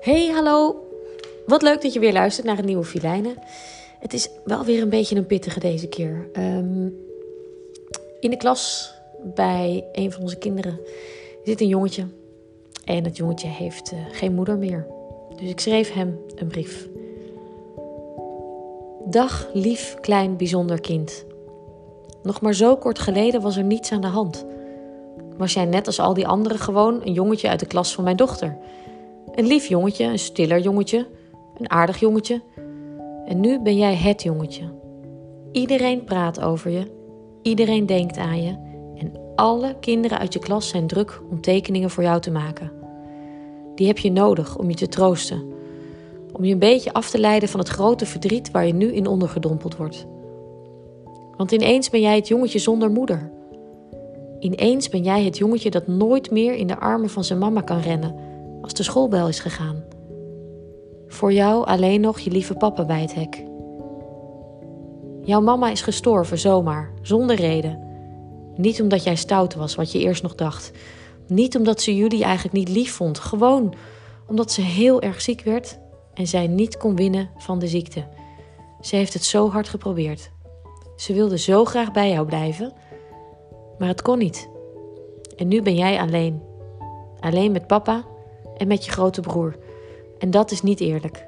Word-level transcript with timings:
Hey, 0.00 0.30
hallo. 0.34 0.76
Wat 1.46 1.62
leuk 1.62 1.82
dat 1.82 1.92
je 1.92 2.00
weer 2.00 2.12
luistert 2.12 2.46
naar 2.46 2.58
een 2.58 2.64
nieuwe 2.64 2.84
Filijnen. 2.84 3.34
Het 3.98 4.12
is 4.12 4.30
wel 4.44 4.64
weer 4.64 4.82
een 4.82 4.88
beetje 4.88 5.16
een 5.16 5.26
pittige 5.26 5.60
deze 5.60 5.88
keer. 5.88 6.28
Ehm, 6.32 6.86
in 8.20 8.30
de 8.30 8.36
klas 8.36 8.92
bij 9.34 9.84
een 9.92 10.12
van 10.12 10.22
onze 10.22 10.36
kinderen 10.36 10.80
zit 11.44 11.60
een 11.60 11.68
jongetje. 11.68 12.06
En 12.84 13.02
dat 13.02 13.16
jongetje 13.16 13.48
heeft 13.48 13.92
uh, 13.92 13.98
geen 14.10 14.34
moeder 14.34 14.58
meer. 14.58 14.86
Dus 15.36 15.48
ik 15.48 15.60
schreef 15.60 15.92
hem 15.92 16.18
een 16.34 16.48
brief. 16.48 16.88
Dag, 19.04 19.48
lief, 19.52 19.96
klein, 20.00 20.36
bijzonder 20.36 20.80
kind. 20.80 21.24
Nog 22.22 22.40
maar 22.40 22.54
zo 22.54 22.76
kort 22.76 22.98
geleden 22.98 23.40
was 23.40 23.56
er 23.56 23.64
niets 23.64 23.92
aan 23.92 24.00
de 24.00 24.06
hand. 24.06 24.46
Was 25.36 25.52
jij 25.52 25.64
net 25.64 25.86
als 25.86 26.00
al 26.00 26.14
die 26.14 26.26
anderen 26.26 26.58
gewoon 26.58 27.00
een 27.04 27.12
jongetje 27.12 27.48
uit 27.48 27.60
de 27.60 27.66
klas 27.66 27.94
van 27.94 28.04
mijn 28.04 28.16
dochter? 28.16 28.58
Een 29.34 29.46
lief 29.46 29.66
jongetje, 29.66 30.04
een 30.04 30.18
stiller 30.18 30.60
jongetje, 30.60 31.06
een 31.58 31.70
aardig 31.70 32.00
jongetje. 32.00 32.42
En 33.26 33.40
nu 33.40 33.60
ben 33.60 33.76
jij 33.76 33.94
het 33.94 34.22
jongetje. 34.22 34.72
Iedereen 35.52 36.04
praat 36.04 36.40
over 36.40 36.70
je, 36.70 36.86
iedereen 37.42 37.86
denkt 37.86 38.16
aan 38.16 38.42
je 38.42 38.56
en 38.96 39.12
alle 39.34 39.76
kinderen 39.80 40.18
uit 40.18 40.32
je 40.32 40.38
klas 40.38 40.68
zijn 40.68 40.86
druk 40.86 41.22
om 41.30 41.40
tekeningen 41.40 41.90
voor 41.90 42.02
jou 42.02 42.20
te 42.20 42.30
maken. 42.30 42.72
Die 43.74 43.86
heb 43.86 43.98
je 43.98 44.12
nodig 44.12 44.58
om 44.58 44.68
je 44.68 44.74
te 44.74 44.88
troosten, 44.88 45.42
om 46.32 46.44
je 46.44 46.52
een 46.52 46.58
beetje 46.58 46.92
af 46.92 47.10
te 47.10 47.18
leiden 47.18 47.48
van 47.48 47.60
het 47.60 47.68
grote 47.68 48.06
verdriet 48.06 48.50
waar 48.50 48.66
je 48.66 48.74
nu 48.74 48.92
in 48.92 49.06
ondergedompeld 49.06 49.76
wordt. 49.76 50.06
Want 51.36 51.52
ineens 51.52 51.90
ben 51.90 52.00
jij 52.00 52.16
het 52.16 52.28
jongetje 52.28 52.58
zonder 52.58 52.90
moeder. 52.90 53.30
Ineens 54.38 54.88
ben 54.88 55.02
jij 55.02 55.24
het 55.24 55.38
jongetje 55.38 55.70
dat 55.70 55.86
nooit 55.86 56.30
meer 56.30 56.54
in 56.54 56.66
de 56.66 56.78
armen 56.78 57.10
van 57.10 57.24
zijn 57.24 57.38
mama 57.38 57.60
kan 57.60 57.80
rennen 57.80 58.29
als 58.70 58.78
de 58.78 58.92
schoolbel 58.92 59.28
is 59.28 59.40
gegaan. 59.40 59.84
Voor 61.06 61.32
jou 61.32 61.66
alleen 61.66 62.00
nog 62.00 62.18
je 62.18 62.30
lieve 62.30 62.54
papa 62.54 62.84
bij 62.84 63.00
het 63.00 63.14
hek. 63.14 63.44
Jouw 65.22 65.40
mama 65.40 65.70
is 65.70 65.82
gestorven 65.82 66.38
zomaar, 66.38 66.92
zonder 67.02 67.36
reden. 67.36 67.82
Niet 68.56 68.82
omdat 68.82 69.04
jij 69.04 69.16
stout 69.16 69.54
was, 69.54 69.74
wat 69.74 69.92
je 69.92 69.98
eerst 69.98 70.22
nog 70.22 70.34
dacht. 70.34 70.70
Niet 71.26 71.56
omdat 71.56 71.80
ze 71.80 71.96
jullie 71.96 72.24
eigenlijk 72.24 72.54
niet 72.54 72.68
lief 72.68 72.92
vond. 72.92 73.18
Gewoon 73.18 73.74
omdat 74.26 74.52
ze 74.52 74.60
heel 74.60 75.02
erg 75.02 75.20
ziek 75.20 75.42
werd 75.42 75.78
en 76.14 76.26
zij 76.26 76.46
niet 76.46 76.76
kon 76.76 76.96
winnen 76.96 77.30
van 77.36 77.58
de 77.58 77.68
ziekte. 77.68 78.06
Ze 78.80 78.96
heeft 78.96 79.12
het 79.12 79.24
zo 79.24 79.50
hard 79.50 79.68
geprobeerd. 79.68 80.30
Ze 80.96 81.12
wilde 81.12 81.38
zo 81.38 81.64
graag 81.64 81.92
bij 81.92 82.10
jou 82.10 82.26
blijven, 82.26 82.72
maar 83.78 83.88
het 83.88 84.02
kon 84.02 84.18
niet. 84.18 84.48
En 85.36 85.48
nu 85.48 85.62
ben 85.62 85.74
jij 85.74 86.00
alleen. 86.00 86.42
Alleen 87.20 87.52
met 87.52 87.66
papa 87.66 88.04
en 88.60 88.66
met 88.66 88.84
je 88.84 88.90
grote 88.90 89.20
broer. 89.20 89.56
En 90.18 90.30
dat 90.30 90.50
is 90.50 90.62
niet 90.62 90.80
eerlijk. 90.80 91.26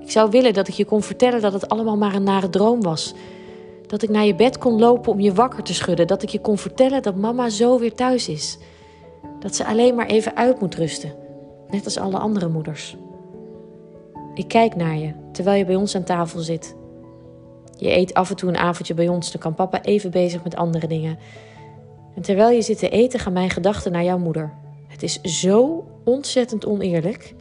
Ik 0.00 0.10
zou 0.10 0.30
willen 0.30 0.52
dat 0.52 0.68
ik 0.68 0.74
je 0.74 0.84
kon 0.84 1.02
vertellen 1.02 1.40
dat 1.40 1.52
het 1.52 1.68
allemaal 1.68 1.96
maar 1.96 2.14
een 2.14 2.22
nare 2.22 2.50
droom 2.50 2.82
was. 2.82 3.14
Dat 3.86 4.02
ik 4.02 4.08
naar 4.08 4.24
je 4.24 4.34
bed 4.34 4.58
kon 4.58 4.78
lopen 4.78 5.12
om 5.12 5.20
je 5.20 5.32
wakker 5.32 5.62
te 5.62 5.74
schudden. 5.74 6.06
Dat 6.06 6.22
ik 6.22 6.28
je 6.28 6.40
kon 6.40 6.58
vertellen 6.58 7.02
dat 7.02 7.16
mama 7.16 7.48
zo 7.48 7.78
weer 7.78 7.94
thuis 7.94 8.28
is. 8.28 8.58
Dat 9.40 9.56
ze 9.56 9.64
alleen 9.66 9.94
maar 9.94 10.06
even 10.06 10.36
uit 10.36 10.60
moet 10.60 10.74
rusten. 10.74 11.14
Net 11.70 11.84
als 11.84 11.98
alle 11.98 12.18
andere 12.18 12.48
moeders. 12.48 12.96
Ik 14.34 14.48
kijk 14.48 14.76
naar 14.76 14.96
je 14.96 15.12
terwijl 15.32 15.58
je 15.58 15.64
bij 15.64 15.76
ons 15.76 15.94
aan 15.94 16.04
tafel 16.04 16.40
zit. 16.40 16.76
Je 17.76 17.96
eet 17.96 18.14
af 18.14 18.30
en 18.30 18.36
toe 18.36 18.48
een 18.48 18.56
avondje 18.56 18.94
bij 18.94 19.08
ons, 19.08 19.32
dan 19.32 19.40
kan 19.40 19.54
papa 19.54 19.82
even 19.82 20.10
bezig 20.10 20.44
met 20.44 20.56
andere 20.56 20.86
dingen. 20.86 21.18
En 22.14 22.22
terwijl 22.22 22.50
je 22.50 22.62
zit 22.62 22.78
te 22.78 22.88
eten, 22.88 23.20
gaan 23.20 23.32
mijn 23.32 23.50
gedachten 23.50 23.92
naar 23.92 24.04
jouw 24.04 24.18
moeder. 24.18 24.61
Het 25.02 25.22
is 25.24 25.40
zo 25.40 25.84
ontzettend 26.04 26.66
oneerlijk. 26.66 27.34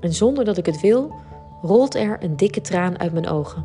En 0.00 0.12
zonder 0.12 0.44
dat 0.44 0.56
ik 0.56 0.66
het 0.66 0.80
wil, 0.80 1.14
rolt 1.62 1.94
er 1.94 2.18
een 2.20 2.36
dikke 2.36 2.60
traan 2.60 2.98
uit 2.98 3.12
mijn 3.12 3.28
ogen. 3.28 3.64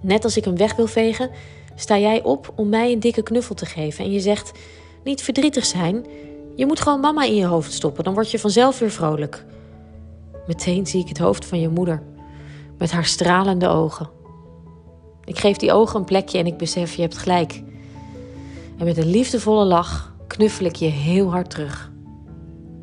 Net 0.00 0.24
als 0.24 0.36
ik 0.36 0.44
hem 0.44 0.56
weg 0.56 0.76
wil 0.76 0.86
vegen, 0.86 1.30
sta 1.74 1.98
jij 1.98 2.22
op 2.22 2.52
om 2.56 2.68
mij 2.68 2.92
een 2.92 3.00
dikke 3.00 3.22
knuffel 3.22 3.54
te 3.54 3.66
geven. 3.66 4.04
En 4.04 4.12
je 4.12 4.20
zegt: 4.20 4.52
Niet 5.04 5.22
verdrietig 5.22 5.64
zijn. 5.64 6.06
Je 6.56 6.66
moet 6.66 6.80
gewoon 6.80 7.00
mama 7.00 7.24
in 7.24 7.34
je 7.34 7.46
hoofd 7.46 7.72
stoppen, 7.72 8.04
dan 8.04 8.14
word 8.14 8.30
je 8.30 8.38
vanzelf 8.38 8.78
weer 8.78 8.90
vrolijk. 8.90 9.44
Meteen 10.46 10.86
zie 10.86 11.00
ik 11.00 11.08
het 11.08 11.18
hoofd 11.18 11.44
van 11.44 11.60
je 11.60 11.68
moeder, 11.68 12.02
met 12.78 12.90
haar 12.90 13.04
stralende 13.04 13.68
ogen. 13.68 14.10
Ik 15.24 15.38
geef 15.38 15.56
die 15.56 15.72
ogen 15.72 15.98
een 15.98 16.04
plekje 16.04 16.38
en 16.38 16.46
ik 16.46 16.56
besef: 16.56 16.94
je 16.94 17.02
hebt 17.02 17.18
gelijk. 17.18 17.62
En 18.78 18.84
met 18.84 18.96
een 18.96 19.10
liefdevolle 19.10 19.64
lach 19.64 20.11
knuffel 20.32 20.66
ik 20.66 20.76
je 20.76 20.86
heel 20.86 21.30
hard 21.30 21.50
terug. 21.50 21.92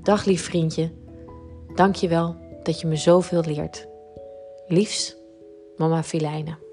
Dag 0.02 0.26
lief 0.26 0.44
vriendje, 0.44 0.92
dank 1.76 1.96
je 1.96 2.08
wel 2.08 2.36
dat 2.64 2.80
je 2.80 2.88
me 2.88 2.96
zoveel 2.96 3.44
leert. 3.46 3.88
Liefs, 4.68 5.18
mama 5.78 6.04
Filijnen. 6.04 6.69